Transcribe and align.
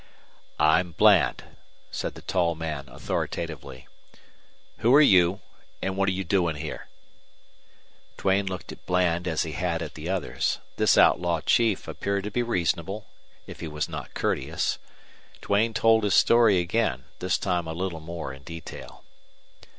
"I'm 0.59 0.93
Bland," 0.93 1.45
said 1.91 2.15
the 2.15 2.23
tall 2.23 2.55
man, 2.55 2.89
authoritatively. 2.89 3.87
"Who're 4.79 4.99
you 4.99 5.41
and 5.79 5.95
what're 5.95 6.09
you 6.09 6.23
doing 6.23 6.55
here?" 6.55 6.87
Duane 8.17 8.47
looked 8.47 8.71
at 8.71 8.83
Bland 8.87 9.27
as 9.27 9.43
he 9.43 9.51
had 9.51 9.83
at 9.83 9.93
the 9.93 10.09
others. 10.09 10.57
This 10.77 10.97
outlaw 10.97 11.41
chief 11.41 11.87
appeared 11.87 12.23
to 12.23 12.31
be 12.31 12.41
reasonable, 12.41 13.05
if 13.45 13.59
he 13.59 13.67
was 13.67 13.87
not 13.87 14.15
courteous. 14.15 14.79
Duane 15.39 15.75
told 15.75 16.03
his 16.03 16.15
story 16.15 16.57
again, 16.57 17.03
this 17.19 17.37
time 17.37 17.67
a 17.67 17.73
little 17.73 17.99
more 17.99 18.33
in 18.33 18.41
detail. 18.41 19.03